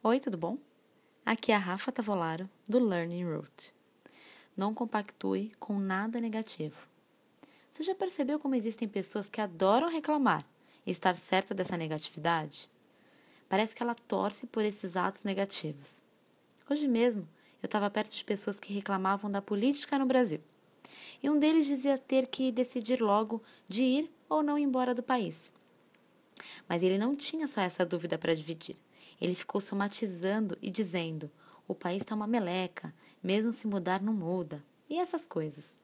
Oi, 0.00 0.20
tudo 0.20 0.38
bom? 0.38 0.56
Aqui 1.26 1.50
é 1.50 1.56
a 1.56 1.58
Rafa 1.58 1.90
Tavolaro, 1.90 2.48
do 2.68 2.78
Learning 2.78 3.24
Route. 3.24 3.74
Não 4.56 4.72
compactue 4.72 5.50
com 5.58 5.76
nada 5.76 6.20
negativo. 6.20 6.86
Você 7.72 7.82
já 7.82 7.96
percebeu 7.96 8.38
como 8.38 8.54
existem 8.54 8.86
pessoas 8.86 9.28
que 9.28 9.40
adoram 9.40 9.90
reclamar 9.90 10.46
e 10.86 10.92
estar 10.92 11.16
certa 11.16 11.52
dessa 11.52 11.76
negatividade? 11.76 12.70
Parece 13.48 13.74
que 13.74 13.82
ela 13.82 13.96
torce 13.96 14.46
por 14.46 14.64
esses 14.64 14.96
atos 14.96 15.24
negativos. 15.24 16.00
Hoje 16.70 16.86
mesmo, 16.86 17.28
eu 17.60 17.66
estava 17.66 17.90
perto 17.90 18.14
de 18.14 18.24
pessoas 18.24 18.60
que 18.60 18.72
reclamavam 18.72 19.28
da 19.28 19.42
política 19.42 19.98
no 19.98 20.06
Brasil. 20.06 20.40
E 21.20 21.28
um 21.28 21.40
deles 21.40 21.66
dizia 21.66 21.98
ter 21.98 22.28
que 22.28 22.52
decidir 22.52 23.02
logo 23.02 23.42
de 23.66 23.82
ir 23.82 24.14
ou 24.28 24.44
não 24.44 24.56
embora 24.56 24.94
do 24.94 25.02
país. 25.02 25.52
Mas 26.68 26.82
ele 26.82 26.98
não 26.98 27.14
tinha 27.14 27.46
só 27.46 27.60
essa 27.60 27.84
dúvida 27.84 28.18
para 28.18 28.34
dividir. 28.34 28.76
Ele 29.20 29.34
ficou 29.34 29.60
somatizando 29.60 30.56
e 30.62 30.70
dizendo: 30.70 31.30
o 31.66 31.74
país 31.74 32.02
está 32.02 32.14
uma 32.14 32.26
meleca, 32.26 32.94
mesmo 33.22 33.52
se 33.52 33.66
mudar 33.66 34.00
não 34.00 34.12
muda, 34.12 34.64
e 34.88 34.98
essas 34.98 35.26
coisas. 35.26 35.76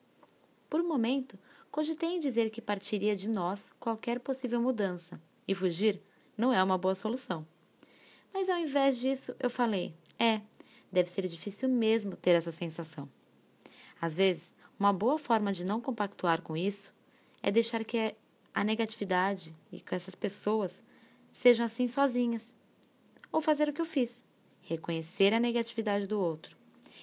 Por 0.70 0.80
um 0.80 0.88
momento, 0.88 1.38
cogitei 1.70 2.10
em 2.10 2.20
dizer 2.20 2.50
que 2.50 2.62
partiria 2.62 3.14
de 3.14 3.28
nós 3.28 3.72
qualquer 3.78 4.20
possível 4.20 4.60
mudança, 4.60 5.20
e 5.46 5.54
fugir 5.54 6.00
não 6.36 6.52
é 6.52 6.62
uma 6.62 6.78
boa 6.78 6.94
solução. 6.94 7.46
Mas 8.32 8.48
ao 8.48 8.58
invés 8.58 8.98
disso, 8.98 9.34
eu 9.38 9.50
falei: 9.50 9.94
é, 10.18 10.40
deve 10.90 11.10
ser 11.10 11.28
difícil 11.28 11.68
mesmo 11.68 12.16
ter 12.16 12.30
essa 12.30 12.50
sensação. 12.50 13.08
Às 14.00 14.16
vezes, 14.16 14.52
uma 14.78 14.92
boa 14.92 15.18
forma 15.18 15.52
de 15.52 15.64
não 15.64 15.80
compactuar 15.80 16.42
com 16.42 16.56
isso 16.56 16.94
é 17.42 17.50
deixar 17.50 17.84
que 17.84 18.14
a 18.54 18.62
negatividade 18.62 19.52
e 19.72 19.80
com 19.80 19.94
essas 19.94 20.14
pessoas 20.14 20.82
sejam 21.32 21.66
assim 21.66 21.88
sozinhas 21.88 22.54
ou 23.32 23.40
fazer 23.40 23.68
o 23.68 23.72
que 23.72 23.80
eu 23.80 23.84
fiz, 23.84 24.24
reconhecer 24.62 25.34
a 25.34 25.40
negatividade 25.40 26.06
do 26.06 26.20
outro. 26.20 26.56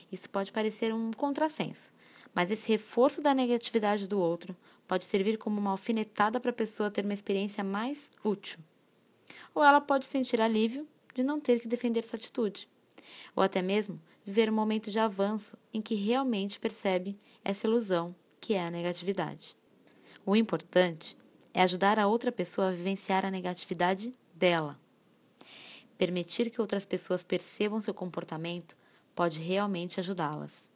Isso 0.09 0.29
pode 0.29 0.51
parecer 0.51 0.93
um 0.93 1.11
contrassenso, 1.11 1.93
mas 2.33 2.49
esse 2.49 2.69
reforço 2.69 3.21
da 3.21 3.33
negatividade 3.33 4.07
do 4.07 4.17
outro 4.17 4.55
pode 4.87 5.05
servir 5.05 5.37
como 5.37 5.59
uma 5.59 5.71
alfinetada 5.71 6.39
para 6.39 6.51
a 6.51 6.53
pessoa 6.53 6.89
ter 6.89 7.03
uma 7.03 7.13
experiência 7.13 7.63
mais 7.63 8.09
útil. 8.23 8.59
Ou 9.53 9.63
ela 9.63 9.81
pode 9.81 10.07
sentir 10.07 10.41
alívio 10.41 10.87
de 11.13 11.21
não 11.21 11.39
ter 11.39 11.59
que 11.59 11.67
defender 11.67 12.05
sua 12.05 12.17
atitude, 12.17 12.69
ou 13.35 13.43
até 13.43 13.61
mesmo 13.61 14.01
viver 14.25 14.49
um 14.49 14.55
momento 14.55 14.89
de 14.89 14.99
avanço 14.99 15.57
em 15.73 15.81
que 15.81 15.95
realmente 15.95 16.59
percebe 16.59 17.17
essa 17.43 17.67
ilusão 17.67 18.15
que 18.39 18.53
é 18.53 18.65
a 18.65 18.71
negatividade. 18.71 19.55
O 20.25 20.35
importante 20.35 21.17
é 21.53 21.61
ajudar 21.61 21.99
a 21.99 22.07
outra 22.07 22.31
pessoa 22.31 22.69
a 22.69 22.71
vivenciar 22.71 23.25
a 23.25 23.31
negatividade 23.31 24.11
dela 24.33 24.77
Permitir 26.01 26.49
que 26.49 26.59
outras 26.59 26.83
pessoas 26.83 27.23
percebam 27.23 27.79
seu 27.79 27.93
comportamento 27.93 28.75
pode 29.13 29.39
realmente 29.39 29.99
ajudá-las. 29.99 30.67